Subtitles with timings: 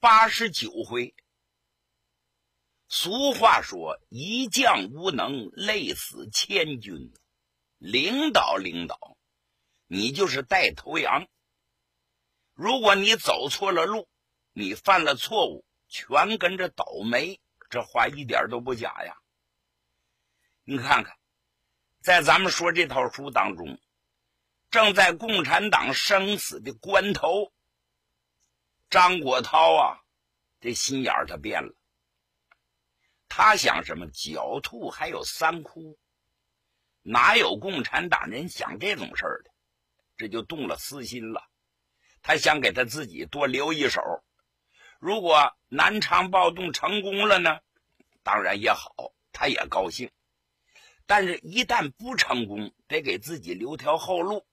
[0.00, 1.14] 八十九回。
[2.86, 7.12] 俗话说：“一将无能，累死千军。”
[7.78, 9.16] 领导，领导，
[9.86, 11.28] 你就是带头羊。
[12.54, 14.08] 如果你走错了路，
[14.52, 17.40] 你犯了错误，全跟着倒霉。
[17.70, 19.16] 这话一点都不假呀。
[20.64, 21.16] 你看看，
[22.02, 23.78] 在咱们说这套书当中，
[24.70, 27.52] 正在共产党生死的关头，
[28.90, 30.00] 张国焘啊，
[30.60, 31.74] 这心眼儿他变了。
[33.28, 34.06] 他想什么？
[34.06, 35.98] 狡兔还有三窟，
[37.02, 39.50] 哪有共产党人想这种事儿的？
[40.16, 41.44] 这就动了私心了。
[42.22, 44.00] 他想给他自己多留一手，
[44.98, 47.60] 如果南昌暴动成功了呢，
[48.22, 50.10] 当然也好，他也高兴。
[51.06, 54.46] 但是，一旦不成功，得给自己留条后路。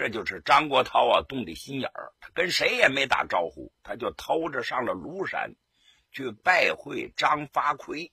[0.00, 2.14] 这就是张国焘啊动的心眼儿。
[2.20, 5.54] 他跟谁也没打招呼，他就偷着上了庐山，
[6.10, 8.10] 去拜会张发奎。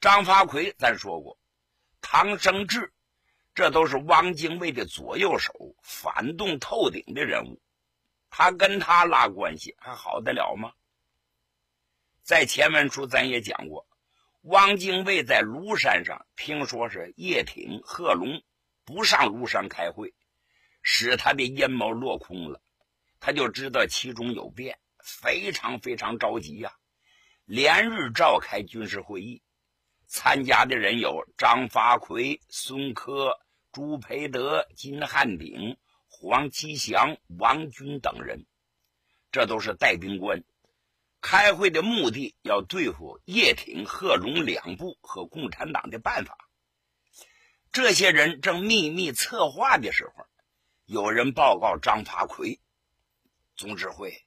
[0.00, 1.36] 张发奎，咱说过，
[2.00, 2.92] 唐生智。
[3.52, 7.60] 这都是汪精卫的左右手，反动透顶的人物。
[8.30, 10.72] 他跟他拉关系还好得了吗？
[12.22, 13.88] 在前文书咱也讲过，
[14.42, 18.40] 汪精卫在庐山上听说是叶挺、贺龙
[18.84, 20.14] 不上庐山开会，
[20.82, 22.60] 使他的阴谋落空了，
[23.20, 26.72] 他就知道其中有变，非常非常着急呀，
[27.44, 29.42] 连日召开军事会议。
[30.06, 33.38] 参加的人有张发奎、孙科、
[33.72, 38.44] 朱培德、金汉鼎、黄其祥、王军等人，
[39.30, 40.44] 这都是带兵官。
[41.22, 46.36] 开会的目的要对付叶挺、贺龙两部和共产党的办法。
[47.72, 50.26] 这些人正秘密策划的时候，
[50.84, 52.60] 有人报告张发奎
[53.56, 54.26] 总指挥，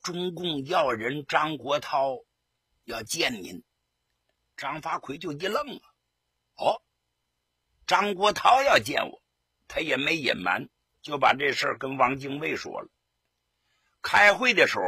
[0.00, 2.24] 中共要人张国焘
[2.84, 3.64] 要见您。
[4.56, 5.82] 张发奎就一愣啊！
[6.54, 6.82] 哦，
[7.84, 9.20] 张国焘要见我，
[9.66, 10.68] 他也没隐瞒，
[11.02, 12.88] 就把这事儿跟汪精卫说了。
[14.02, 14.84] 开会的时候，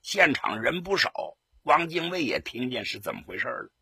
[0.00, 3.72] 现场人不少，汪精卫也听见是怎么回事了。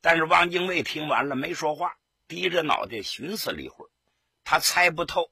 [0.00, 1.98] 但是汪精卫听完了没说话，
[2.32, 3.90] 低着脑袋寻思了一会儿，
[4.42, 5.30] 他猜不透，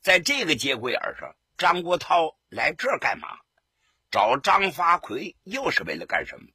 [0.00, 3.26] 在这个节骨眼上，张国焘来这儿干嘛？
[4.12, 6.46] 找张发奎又是为了干什么？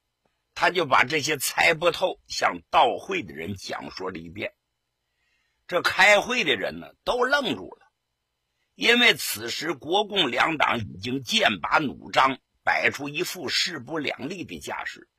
[0.54, 4.54] 他就把这些猜不透向到会的人讲说了一遍。
[5.66, 7.92] 这开会的人呢，都愣住了，
[8.74, 15.10] 因为此时国共两党已经剑拔弩张，摆出一副势不两立的架势。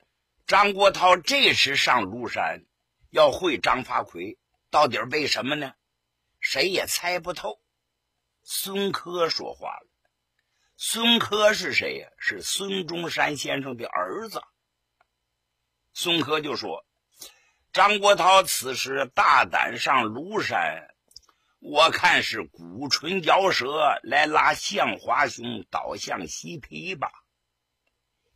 [0.47, 2.63] 张国焘这时上庐山
[3.11, 4.39] 要会张发奎，
[4.73, 5.75] 到底为什么呢？
[6.39, 7.61] 谁也猜不透。
[8.41, 9.87] 孙科说话了。
[10.75, 12.09] 孙科是谁呀？
[12.17, 14.41] 是孙中山先生的儿子。
[15.93, 16.87] 孙科就说
[17.71, 20.95] ：“张国焘此时大胆上庐山，
[21.59, 27.11] 我看是鼓唇摇舌来拉向华兄倒向西皮吧。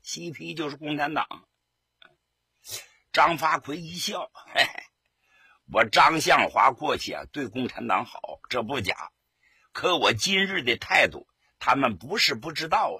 [0.04, 1.48] 西皮就是共产党。”
[3.12, 4.84] 张发奎一笑：“嘿嘿，
[5.72, 9.12] 我张向华过去啊对共产党好，这不假。
[9.72, 11.28] 可我今日的态度，
[11.60, 12.98] 他们不是不知道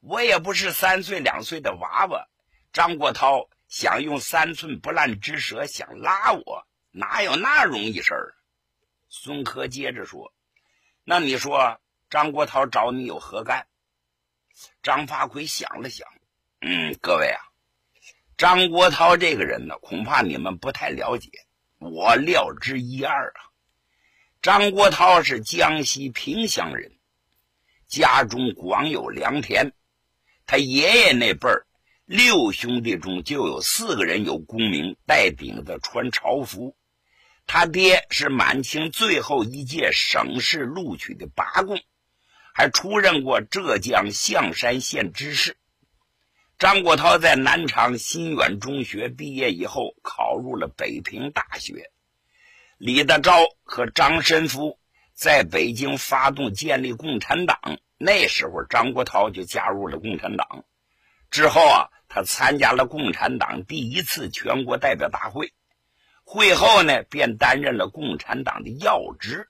[0.00, 2.28] 我也不是三岁两岁的娃娃，
[2.72, 8.34] 张国焘。”想用三寸不烂之舌想拉我，哪有那容易事儿？
[9.10, 10.32] 孙科接着说
[11.04, 11.78] ：“那你说
[12.08, 13.68] 张国焘找你有何干？”
[14.82, 16.08] 张发奎想了想，
[16.62, 17.44] 嗯，各位啊，
[18.38, 21.28] 张国焘这个人呢，恐怕你们不太了解，
[21.78, 23.40] 我料之一二啊。
[24.42, 26.92] 张国焘是江西萍乡人，
[27.86, 29.72] 家中广有良田，
[30.46, 31.64] 他爷爷那辈儿。
[32.04, 36.74] 六兄弟中就有四个人有功名，戴顶子穿朝服。
[37.46, 41.78] 他爹是满清最后一届省试录取的拔贡，
[42.54, 45.58] 还出任过浙江象山县知事。
[46.58, 51.92] 张国焘在南昌新远中学毕业以后，考入了北平大学。
[52.78, 54.80] 李大钊和张申夫
[55.14, 57.60] 在北京发动建立共产党，
[57.96, 60.64] 那时候张国焘就加入了共产党。
[61.30, 65.52] 之后啊，他参加了共产党第一次全国代表大会，
[66.24, 69.48] 会后呢，便担任了共产党的要职。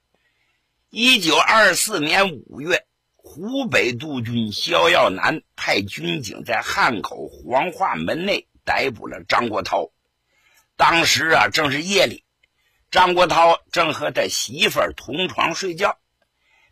[0.90, 2.86] 一九二四年五月，
[3.30, 9.90] 湖北督军萧耀南派军警在汉口黄化门内逮捕了张国焘。
[10.76, 12.24] 当时啊，正是夜里，
[12.90, 15.98] 张国焘正和他媳妇同床睡觉。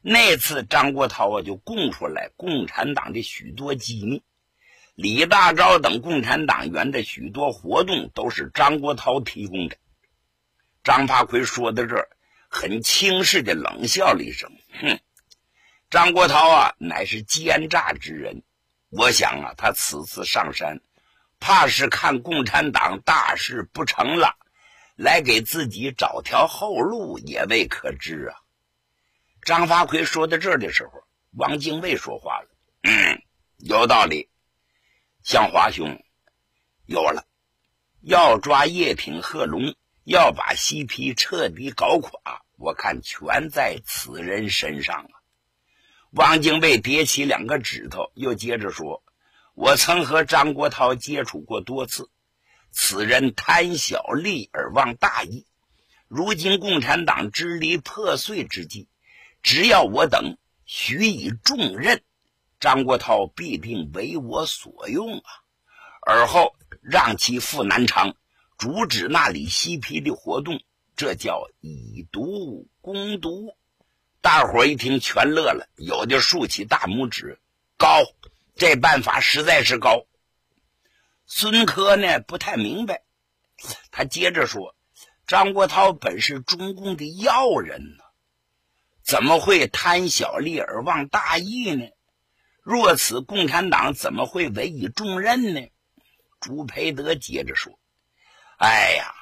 [0.00, 4.22] 那次，张国焘啊就供出来共产党的许多机密。
[4.94, 9.76] 李大钊等共产党员的许多活动都是张国焘提供的。
[10.82, 12.08] 张发奎说到这儿，
[12.48, 14.50] 很轻视的冷笑了一声
[14.80, 14.98] ：“哼，
[15.88, 18.42] 张国焘啊，乃是奸诈之人。
[18.90, 20.80] 我想啊，他此次上山，
[21.38, 24.36] 怕是看共产党大事不成了，
[24.96, 28.34] 来给自己找条后路，也未可知啊。”
[29.42, 30.92] 张发奎说到这儿的时候，
[31.32, 32.48] 王精卫说话了
[32.82, 33.22] ：“嗯，
[33.58, 34.28] 有道理。”
[35.22, 36.02] 向华兄，
[36.86, 37.24] 有了，
[38.00, 45.15] 要抓叶挺、贺龙，要把西皮彻底搞垮，我看全在此人身上啊！
[46.16, 49.02] 汪精卫叠起两个指头，又接着说
[49.52, 52.08] ：“我曾和张国焘接触过多次，
[52.70, 55.44] 此人贪小利而忘大义。
[56.08, 58.88] 如今共产党支离破碎之际，
[59.42, 62.02] 只要我等许以重任。”
[62.60, 65.28] 张国焘必定为我所用啊！
[66.00, 68.16] 而后让其赴南昌，
[68.56, 70.62] 阻止那里西皮的活动，
[70.96, 73.54] 这叫以毒攻毒。
[74.26, 77.38] 大伙一听，全乐了，有的竖起大拇指，
[77.78, 78.02] 高！
[78.56, 80.04] 这办法实在是高。
[81.26, 83.04] 孙科呢，不太明白，
[83.92, 84.74] 他接着说
[85.28, 88.02] ：“张国焘本是中共的要人呢，
[89.04, 91.86] 怎么会贪小利而忘大义呢？”
[92.64, 95.60] 若此，共产党怎么会委以重任呢？
[96.40, 97.78] 朱培德接着说
[98.58, 99.14] ：“哎呀，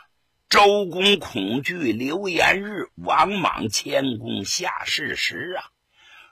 [0.54, 5.66] 周公恐惧流言日，王莽谦恭下士时啊！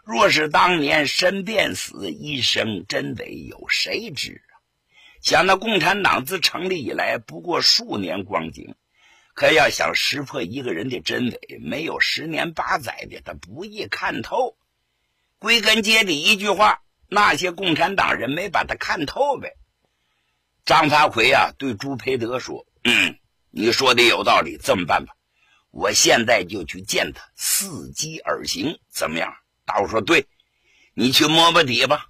[0.05, 4.63] 若是当年身便死，一生真伪有谁知啊？
[5.21, 8.77] 想那共产党自成立以来不过数年光景，
[9.35, 14.57] 可要想识破一个人的真伪，没有十年八载的，他不易看透。
[15.41, 16.81] 归根结底，一句话。”
[17.11, 19.57] 那些共产党人没把他看透呗。
[20.65, 23.19] 张发奎啊，对朱培德说：“嗯，
[23.55, 25.13] 你说的有道理，这么办吧，
[25.71, 29.31] 我现在就去见他，伺机而行，怎么样？”
[29.67, 30.27] 大伙说：“对，
[30.95, 32.07] 你去摸摸底吧。”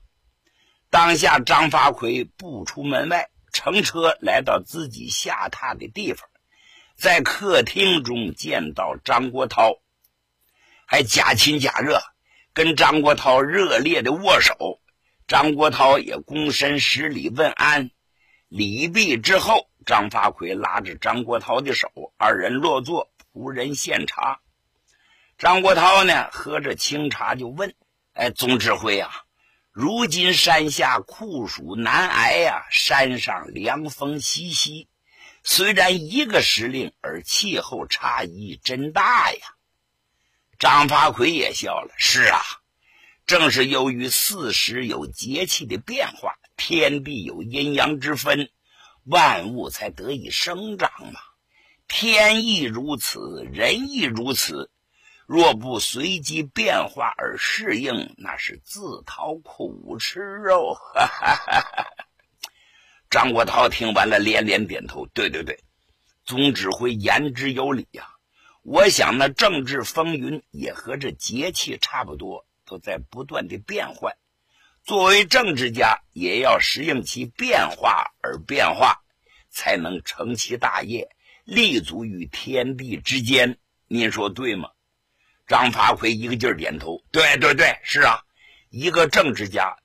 [0.88, 6.28] 当下，张发奎步出门外，乘车来到自己下榻的地方，
[6.96, 9.80] 在客厅中见到张国焘，
[10.86, 12.00] 还假亲假热，
[12.54, 14.80] 跟张国焘热烈的握手。
[15.26, 17.90] 张国焘也躬身施礼问安，
[18.48, 24.40] 礼毕之后，张发奎拉着张国焘的手，二人落座，仆人献茶。
[25.38, 27.74] 张国焘呢，喝着清茶就问
[28.14, 29.10] ：“哎，总指挥啊，
[29.70, 34.88] 如今山下酷暑难挨呀，山上凉风习习，
[35.42, 39.40] 虽然一个时令，而气候差异真大呀。”
[40.58, 42.40] 张发奎也笑了：“是啊。”
[43.24, 48.50] 正是由于四时有节气的变化，天地有阴阳之分，
[49.04, 51.20] 万物才得以生长嘛。
[51.88, 54.70] 天意如此，人亦如此。
[55.26, 60.76] 若不随机变化而适应，那是自讨苦吃哦。
[63.10, 65.62] 张国焘听完了，连连点头：“对对对，
[66.24, 68.08] 总指挥言之有理呀。
[68.62, 74.16] 我想那政治风云也和这节气差不多。”都在不断的变换，
[74.84, 79.00] 作为政治家，也要适应其变化而变化，
[79.48, 81.08] 才能成其大业，
[81.44, 83.58] 立足于天地之间。
[83.86, 84.70] 您说对吗？
[85.46, 87.00] 张发奎一个劲儿点头。
[87.12, 88.22] 对对对，是啊，
[88.70, 89.76] 一个政治家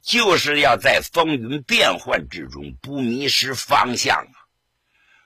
[0.00, 4.36] 就是要在风云变幻之中不迷失方向啊。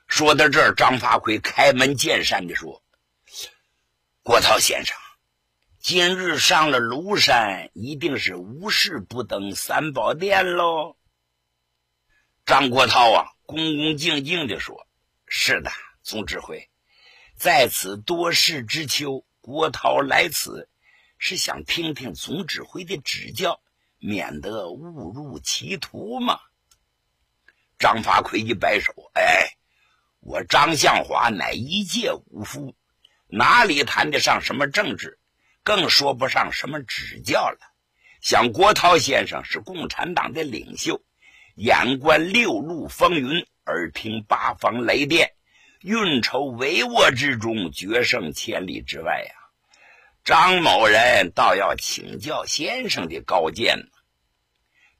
[0.08, 2.82] 说到这儿，张发奎开门见山的说
[4.24, 4.96] ：“郭涛先生。”
[5.80, 10.96] 今日上了庐山，一定是无事不登三宝殿喽。
[12.44, 14.88] 张国焘啊，恭恭敬敬地说
[15.28, 15.70] ：“是的，
[16.02, 16.68] 总指挥，
[17.36, 20.68] 在此多事之秋，国焘来此
[21.16, 23.60] 是想听听总指挥的指教，
[23.98, 26.40] 免得误入歧途嘛。”
[27.78, 29.56] 张发奎一摆手：“哎，
[30.18, 32.74] 我张向华乃一介武夫，
[33.28, 35.17] 哪里谈得上什么政治？”
[35.68, 37.58] 更说不上什么指教了。
[38.22, 41.02] 像郭涛先生是共产党的领袖，
[41.56, 45.34] 眼观六路风云，耳听八方雷电，
[45.82, 49.34] 运筹帷幄之中，决胜千里之外呀。
[50.24, 53.84] 张某人倒要请教先生的高见呢。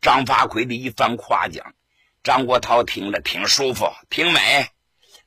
[0.03, 1.75] 张发奎的一番夸奖，
[2.23, 4.69] 张国焘听了挺舒服，挺美，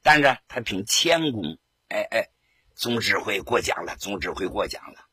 [0.03, 1.57] 但是他挺谦恭。
[1.87, 2.27] 哎哎，
[2.75, 5.07] 总指挥过奖了，总指挥过奖了。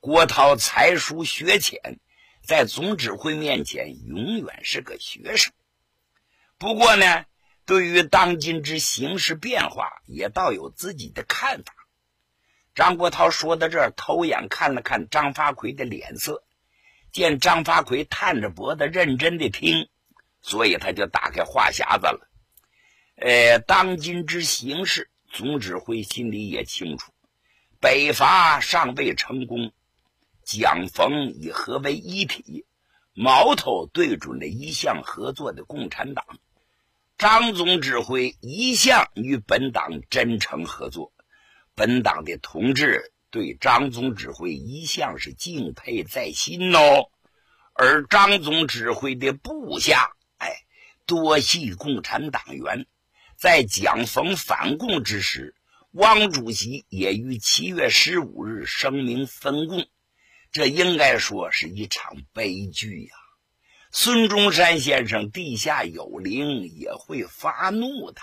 [0.00, 1.98] 郭涛才疏学浅，
[2.42, 5.52] 在总指挥面前永远是个学生。
[6.56, 7.24] 不过呢，
[7.66, 11.74] 对于当今之形势变化，也倒有自己的看法。
[12.74, 16.44] 张国焘说到这儿，偷眼看了看张发奎的脸色，
[17.10, 19.88] 见张发奎探着脖子认真的听，
[20.40, 22.30] 所以他就打开话匣子了。
[23.16, 27.12] 呃，当今之形势，总指挥心里也清楚，
[27.80, 29.72] 北伐尚未成功，
[30.50, 32.64] 蒋冯以合为一体，
[33.12, 36.24] 矛头对准了一向合作的共产党。
[37.18, 41.12] 张总指挥一向与本党真诚合作。
[41.74, 47.10] 本党的同志对张总指挥一向是敬佩在心哦，
[47.74, 50.64] 而张总指挥的部下，哎，
[51.04, 52.86] 多系共产党员。
[53.36, 55.54] 在蒋冯反共之时，
[55.90, 59.86] 汪主席也于七月十五日声明分共，
[60.50, 63.14] 这应该说是一场悲剧呀。
[63.90, 68.20] 孙中山先生地下有灵，也会发怒的。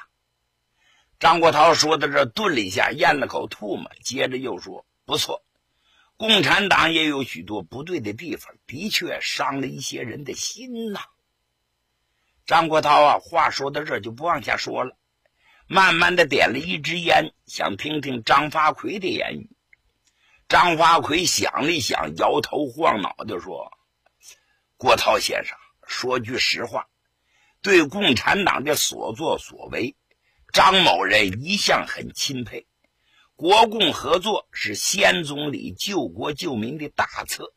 [1.20, 5.44] 张国焘说到这，顿了一下，咽了口唾沫，接着又说：“不错，
[6.18, 11.00] 共产党也有许多不对的地方，的确伤了一些人的心呐。”
[12.46, 14.98] 张国焘啊，话说到这就不往下说了，
[15.68, 19.55] 慢慢的点了一支烟，想听听张发奎的言语。
[20.48, 23.72] 张发奎想了想，摇头晃脑的说
[24.78, 26.88] ：“郭涛先生，说句实话，
[27.62, 29.96] 对共产党的所作所为。”
[30.54, 32.66] 张某人一向很钦佩，
[33.36, 37.52] 国共合作是先总理救国救民的大策。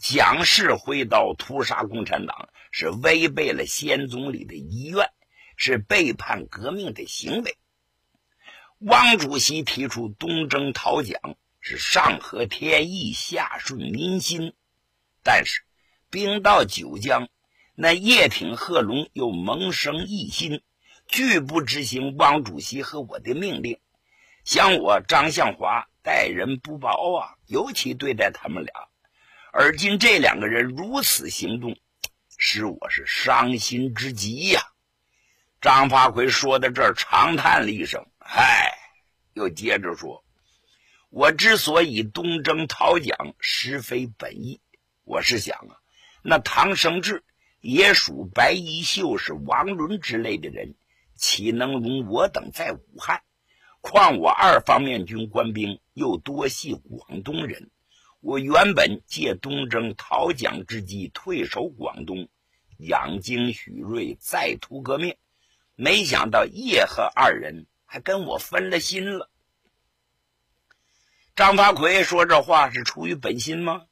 [0.00, 5.08] 蒋氏挥刀屠杀共产党，是违背了先总理的遗愿，
[5.56, 7.56] 是背叛革命的行为。
[8.80, 11.36] 汪主席提出东征讨蒋，
[11.68, 14.54] 是上合天意，下顺民心。
[15.24, 15.64] 但是
[16.10, 17.28] 兵到九江，
[17.74, 20.62] 那叶挺、贺龙又萌生异心。
[21.08, 23.80] 拒不执行汪主席和我的命令，
[24.44, 28.72] 像我张向华待人不薄啊，尤其对待他们俩。
[29.52, 31.76] 而今这两个人如此行动，
[32.38, 34.62] 使我是伤心之极呀。
[35.60, 38.72] 张发奎说到这儿，长叹了一声：“唉。”
[39.34, 40.24] 又接着说
[41.08, 44.60] ：“我之所以东征讨蒋，实非本意。
[45.04, 45.78] 我是想啊，
[46.22, 47.24] 那唐生智
[47.60, 50.74] 也属白衣秀士王伦之类的人。”
[51.18, 53.22] 岂能容我等在武汉？
[53.80, 57.70] 况我二方面军官兵又多系广东人，
[58.20, 62.28] 我原本借东征讨蒋之机退守广东，
[62.76, 65.16] 养精蓄锐，再图革命。
[65.74, 69.30] 没想到叶和二人还跟我分了心了。
[71.36, 73.82] 张发奎说这话是出于本心吗？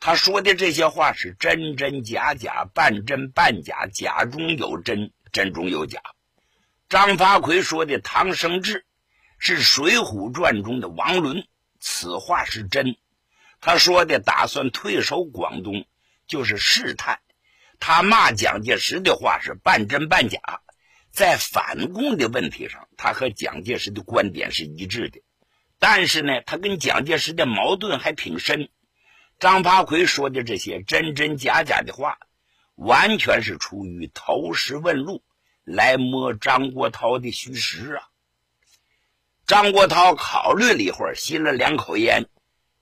[0.00, 6.02] 他说的这些话是真真假假，半真半假，假中有真，真中有假。
[6.90, 8.84] 张发奎说的唐生智
[9.38, 11.46] 是《水浒传》中的王伦，
[11.80, 12.98] 此话是真。
[13.62, 15.86] 他说的打算退守广东，
[16.26, 17.20] 就是试探。
[17.80, 20.38] 他骂蒋介石的话是半真半假。
[21.12, 25.22] 在反共的问题上，他和蒋介石的观点是一致的。
[25.78, 28.68] 但是呢，他跟蒋介石的矛盾还挺深。
[29.38, 32.18] 张发奎说的这些真真假假的话，
[32.74, 35.22] 完全是出于投石问路。
[35.70, 38.08] 来摸张国焘的虚实啊！
[39.46, 42.24] 张国焘考虑了一会儿，吸了两口烟，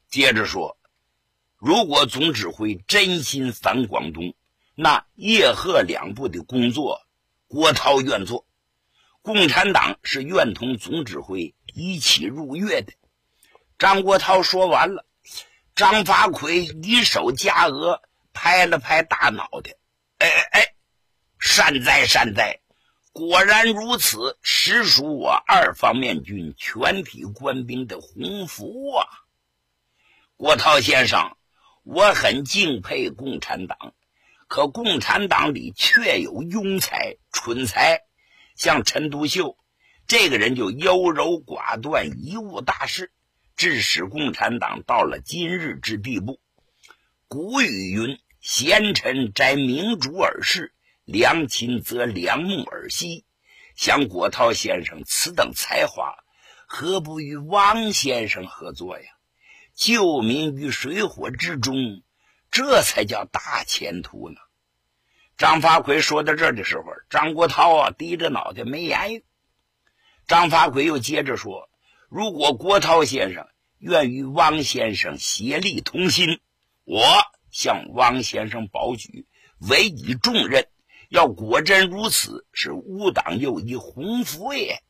[0.08, 0.78] 接着说
[1.58, 4.36] ：“如果总指挥真心反广东，
[4.76, 7.04] 那叶贺两部的工作，
[7.48, 8.46] 郭涛愿做。
[9.20, 12.92] 共产党是愿同总指挥一起入粤的。”
[13.78, 15.06] 张国焘说完了，
[15.74, 18.02] 张发奎一手夹额，
[18.32, 19.76] 拍了拍大脑袋
[20.18, 20.74] ：“哎哎哎，
[21.38, 22.60] 善哉善哉！”
[23.12, 29.08] 果然如此，实属我二方面军全体官兵的鸿福啊！
[30.36, 31.34] 郭涛先生，
[31.82, 33.94] 我很敬佩共产党，
[34.48, 38.02] 可共产党里确有庸才、蠢才，
[38.54, 39.56] 像陈独秀
[40.08, 43.10] 这个人就优柔寡断、贻误大事，
[43.56, 46.40] 致使共产党到了今日之地步。
[47.26, 50.72] 古语云：“贤臣摘明珠而视，
[51.04, 53.24] 良禽择良木而栖。”
[53.74, 56.14] 像郭涛先生此等才华，
[56.66, 59.04] 何不与汪先生合作呀？
[59.74, 62.02] 救民于水火之中，
[62.50, 64.36] 这才叫大前途呢。
[65.36, 69.24] 张发奎说到这儿的时候，张国焘啊低着脑袋没言语。
[70.26, 71.68] 张发奎又接着说
[72.10, 73.46] ：“如果郭涛先生
[73.78, 76.40] 愿与汪先生协力同心，
[76.84, 77.02] 我
[77.52, 79.26] 向汪先生保举，
[79.60, 80.66] 委以重任。
[81.08, 84.82] 要果真如此，是吾党又一鸿福也。”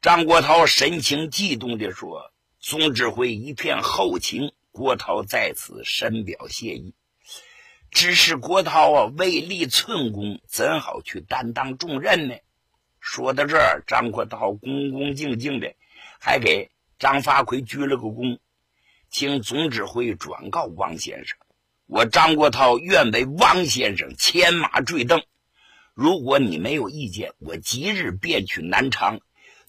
[0.00, 6.94] 张国焘神情激动地说：“总指挥一片厚情，郭涛在此深表谢意。”
[7.92, 12.34] 只是郭涛啊，未立寸功，怎好去担当重任呢？
[13.02, 15.74] 说到这儿，张国焘恭恭敬敬的，
[16.20, 18.38] 还给张发奎鞠了个躬，
[19.10, 21.36] 请总指挥转告王先生：
[21.86, 25.24] 我张国焘愿为王先生牵马坠镫。
[25.94, 29.20] 如果你没有意见，我即日便去南昌，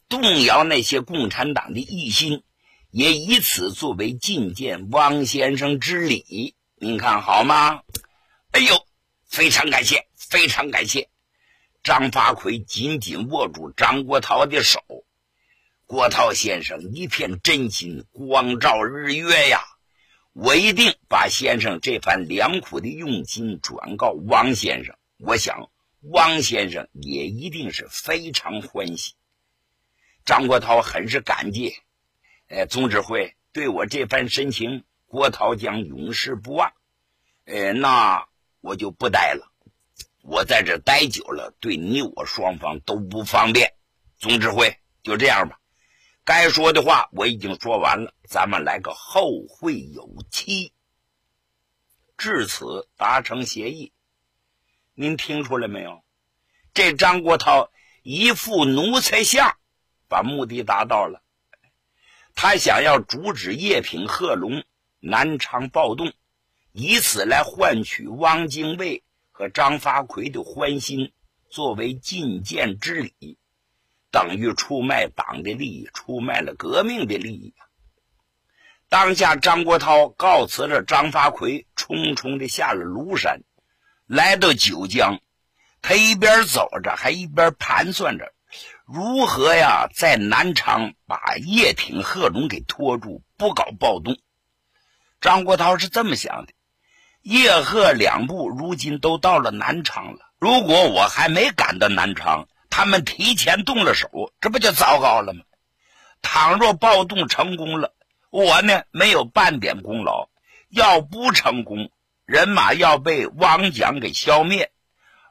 [0.07, 2.43] 动摇那些共产党的异心，
[2.91, 6.53] 也以此作为觐见王先生之礼。
[6.75, 7.81] 您看好吗？
[8.51, 8.85] 哎呦，
[9.25, 11.09] 非常感谢，非常感谢！
[11.83, 14.79] 张发奎紧紧握住张国焘的手。
[15.85, 19.59] 郭涛先生一片真心，光照日月呀！
[20.31, 24.95] 我一定把先生这番良苦的用心转告王先生。
[25.17, 25.69] 我想，
[26.01, 29.13] 汪先生也一定是非常欢喜。
[30.23, 31.75] 张国焘很是感激，
[32.47, 36.71] 哎，总指挥对我这番深情，郭涛将永世不忘。
[37.45, 38.25] 呃，那。
[38.65, 39.51] 我就不待了，
[40.23, 43.73] 我在这待久了，对你我双方都不方便。
[44.17, 45.59] 总指挥，就这样吧，
[46.23, 50.71] 该说的话我已经说完了，咱们来个后会有期。
[52.17, 53.91] 至此达成协议，
[54.95, 56.03] 您听出来没有？
[56.73, 57.69] 这张国焘
[58.01, 59.57] 一副奴才相，
[60.07, 61.21] 把目的达到了。
[62.33, 64.63] 他想要阻止叶挺贺龙
[64.99, 66.13] 南昌暴动。
[66.75, 71.11] 以此来换取汪精卫和张发奎的欢心，
[71.49, 73.39] 作为觐见之礼，
[74.11, 77.55] 等于出卖党的利益，出卖了革命的利益
[78.89, 83.41] 当下，张国焘告辞了张发奎，匆匆的下了庐山，
[84.05, 85.19] 来到九江。
[85.81, 88.31] 他一边走着，还一边盘算着
[88.85, 94.19] 如何呀，在南昌把叶挺、贺龙给拖住，不搞暴动。
[95.19, 96.53] 张国焘是这么想的。
[97.23, 100.19] 叶赫两部如今都到了南昌了。
[100.39, 104.09] 如果我还没赶到南昌，他们提前动了手，
[104.41, 105.43] 这不就糟糕了吗？
[106.21, 107.93] 倘若暴动成功了，
[108.29, 110.29] 我呢没有半点功劳；
[110.69, 111.89] 要不成功，
[112.25, 114.71] 人马要被汪蒋给消灭。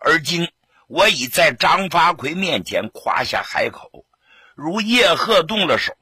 [0.01, 0.51] 而今
[0.89, 4.07] 我已在张发奎面前夸下海口，
[4.55, 5.95] 如叶赫动了手，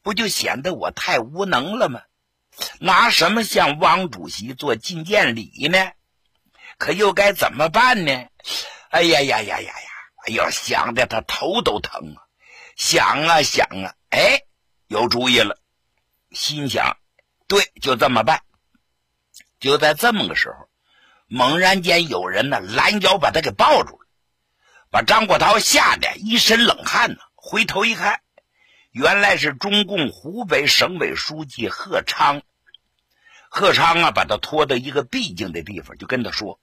[0.00, 2.02] 不就显得我太无能了吗？
[2.78, 5.92] 拿什么向汪主席做觐见礼呢？
[6.78, 8.26] 可又该怎么办呢？
[8.90, 9.90] 哎呀呀呀呀呀！
[10.26, 12.22] 哎呦，想的他头都疼啊！
[12.76, 14.42] 想啊想啊，哎，
[14.88, 15.60] 有主意了。
[16.32, 16.96] 心想，
[17.46, 18.42] 对，就这么办。
[19.60, 20.68] 就在这么个时候，
[21.26, 24.08] 猛然间有人呢拦腰把他给抱住了，
[24.90, 27.18] 把张国焘吓得一身冷汗呢。
[27.34, 28.20] 回头一看。
[28.94, 32.42] 原来是中共湖北省委书记贺昌，
[33.50, 36.60] 贺昌啊，把他拖到一个僻静的地方，就跟他说：“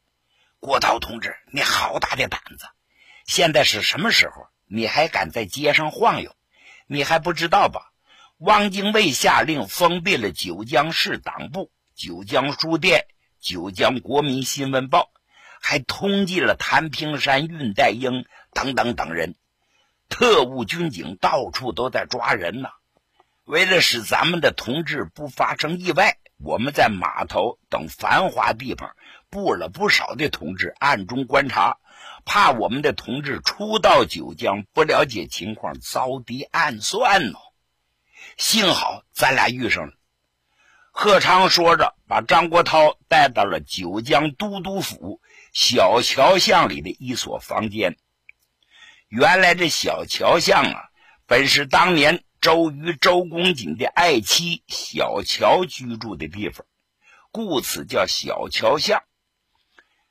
[0.62, 2.68] 郭涛同志，你好大的胆子！
[3.26, 4.48] 现在是什么时候？
[4.66, 6.34] 你还敢在街上晃悠？
[6.88, 7.92] 你还不知道吧？
[8.38, 13.08] 汪精卫下令封闭了九江市党部、九江书店、
[13.42, 15.12] 九江国民新闻报，
[15.62, 19.36] 还通缉了谭平山、恽代英等等等人。”
[20.12, 22.70] 特务军警到处都在抓人呢。
[23.46, 28.96] 为了使咱们的同志不发生意外，我们在码头等繁华地方
[29.30, 31.78] 布了不少的同志，暗中观察，
[32.26, 37.40] 怕我们的同志初到九江不了解情况，遭敌暗算呢。
[38.38, 39.94] 幸好咱俩遇上了。
[40.92, 45.22] 贺昌说着，把张国焘带到了九江都督府
[45.54, 47.98] 小桥巷里的一所房间。
[49.12, 50.90] 原来这小桥巷啊，
[51.26, 56.66] 本是当年周瑜、周公瑾的爱妻小乔居住的地方，
[57.30, 59.04] 故此叫小桥巷。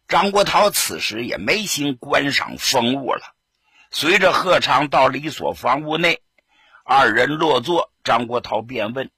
[0.06, 3.34] 张国焘此时也没心观赏风物了，
[3.90, 6.20] 随着贺昌到了一所房屋内，
[6.84, 9.10] 二人落座，张国焘便问：“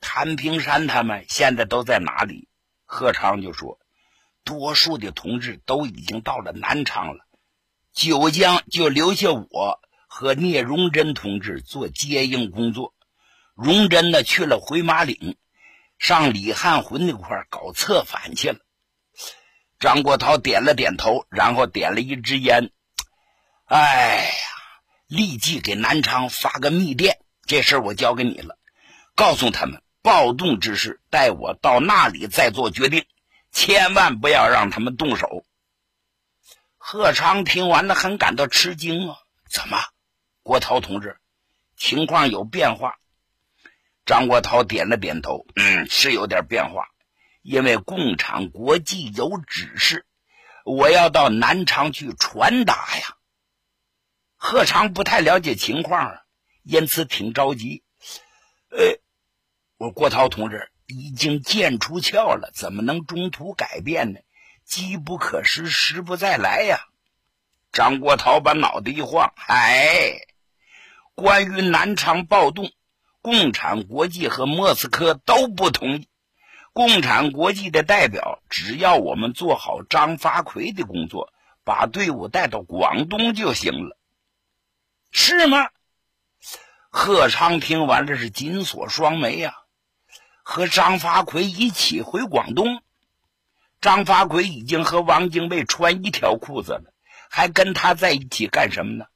[0.00, 2.46] 谭平山他们现在都在哪里？”
[2.86, 3.80] 贺昌就说
[4.44, 7.25] ：“多数的同志都已经到了南昌了，
[7.96, 12.92] 九江就留下我和聂荣臻同志做接应工作。
[13.54, 15.36] 荣臻呢去了回马岭，
[15.98, 18.58] 上李汉魂那块搞策反去了。”
[19.80, 22.70] 张国焘点了点头，然后点了一支烟。
[23.64, 24.30] 哎呀，
[25.06, 28.58] 立即给南昌发个密电，这事儿我交给你了，
[29.14, 33.06] 告诉他们暴动之事，待我到那里再做决定，
[33.52, 35.46] 千万不要让他们动手。
[36.88, 39.18] 贺昌听完了，很感到吃惊啊！
[39.50, 39.76] 怎么，
[40.44, 41.18] 郭涛同志，
[41.76, 43.00] 情况有变化？
[44.04, 46.86] 张国焘点了点头，嗯，是有点变化。
[47.42, 50.06] 因为共产国际有指示，
[50.64, 53.16] 我要到南昌去传达呀。
[54.36, 56.22] 贺昌不太了解情况，
[56.62, 57.82] 因此挺着急。
[58.70, 59.00] 呃，
[59.76, 64.20] 我郭涛同志已经剑出鞘了，怎么能中途改变呢？
[64.66, 66.88] 机不可失，时不再来呀。
[67.72, 70.26] 张国焘把脑袋一晃，哎，
[71.14, 72.72] 关于南昌暴动，
[73.22, 76.08] 共产国际和莫斯科都不同意。
[76.72, 81.32] 共产国际的代表，只要我们做好张发奎的工作，
[81.64, 83.96] 把队伍带到广东就行了，
[85.10, 85.70] 是吗？
[86.90, 89.54] 贺昌听完了是紧锁双眉呀，
[90.42, 92.82] 和张发奎一起回广东。
[93.80, 96.92] 张发奎已经和王精卫穿一条裤子了，
[97.30, 99.06] 还跟他在一起干什么呢？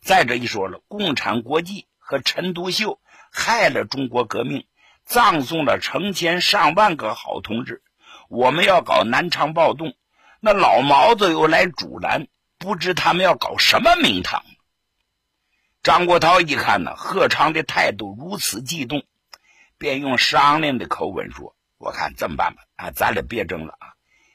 [0.00, 4.66] 再者一说了，共产国际和陈独秀害了中国革命。
[5.04, 7.82] 葬送了成千上万个好同志，
[8.28, 9.94] 我们要搞南昌暴动，
[10.38, 14.44] 那老毛子又来阻拦，不知他们要搞什么名堂。
[15.82, 19.02] 张国焘一看呢，贺昌的态度如此激动，
[19.76, 23.91] 便用商量的口吻说：“我看这么办吧，啊，咱俩别争了啊，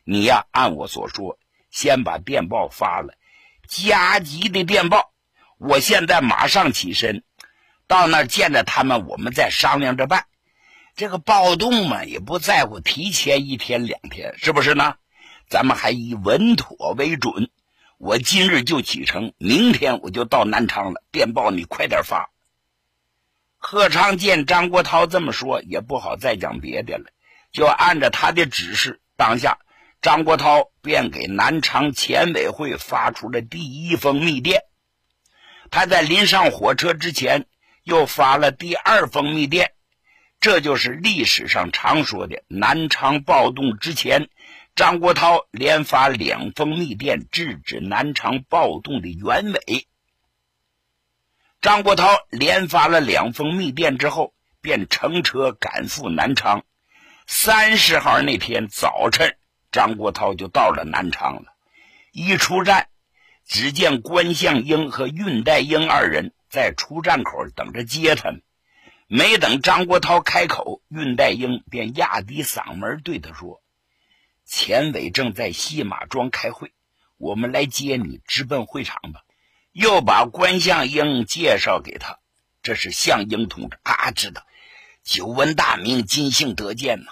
[0.10, 1.38] 你呀按我所说，
[1.70, 3.16] 先把电报发了，
[3.68, 5.12] 加急的电报，
[5.58, 7.26] 我现在马上起身，
[7.88, 10.28] 到那儿见着他们，我们再商量着办。”
[10.96, 14.96] 这个暴动嘛，也不在乎提前一天两天，是不是呢？
[15.50, 17.50] 咱们还以稳妥为准。
[17.98, 21.04] 我今日就启程，明天我就到南昌了。
[21.12, 22.30] 电报你快点发。
[23.58, 27.12] 贺昌见张国焘这么说，也不好再讲别的了，
[27.52, 29.60] 就按照他的指示，当下
[30.02, 34.62] 张国焘便给南昌前委会发出了第一封密电。
[35.70, 37.46] 他在临上火车之前，
[37.84, 39.74] 又发了第二封密电。
[40.40, 44.30] 这就是历史上常说的南昌暴动之前，
[44.76, 49.88] 张国焘连发两封密电制止南昌暴动的原委。
[51.60, 56.64] 张国焘连发了两封密电之后，便乘车赶赴南昌。
[57.26, 59.36] 三十号那天早晨，
[59.78, 61.54] 张国焘就到了南昌了。
[62.12, 62.88] 一出站，
[63.46, 68.42] 只见关向英和恽代英二人在出站口等着接他们。
[69.06, 73.62] 没等张国焘开口，恽代英便压低嗓门对他说
[74.46, 76.72] ：“钱伟正在戏马庄开会，
[77.18, 79.22] 我们来接你，直奔会场吧。”
[79.74, 82.18] 又把关向英介绍给他
[82.64, 84.42] ：“这是向英同志啊，知道，
[85.04, 87.12] 久闻大名，今幸得见呐，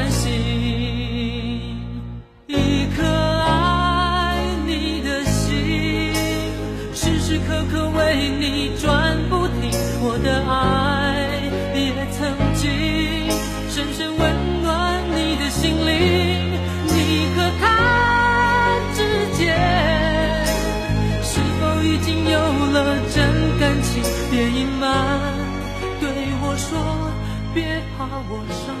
[28.33, 28.80] 我伤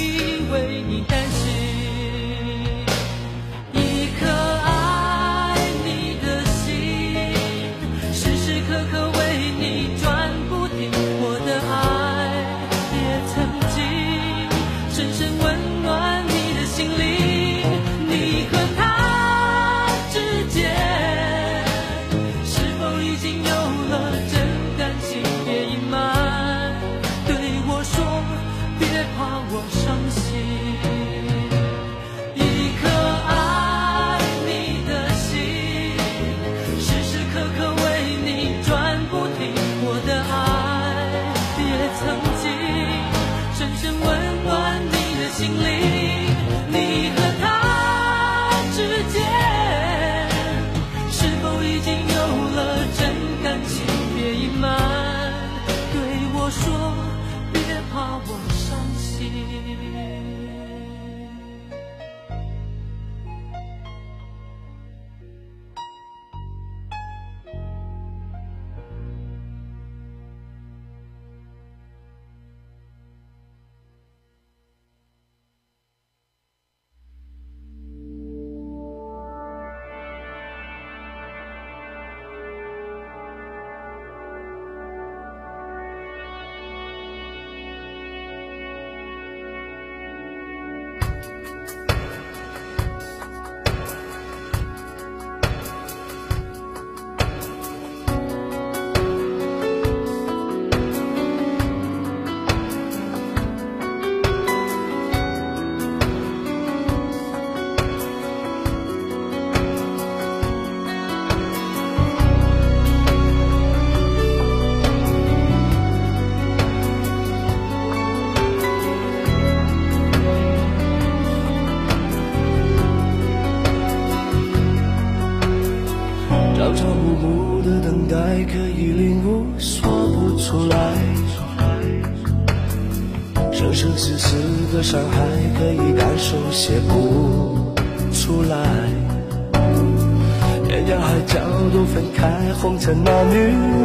[142.53, 143.35] 红尘男女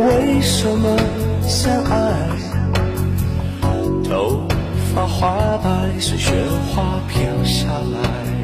[0.06, 0.96] 为什么
[1.42, 2.28] 相爱？
[4.08, 4.42] 头
[4.94, 6.32] 发花白随雪
[6.70, 8.35] 花飘下来。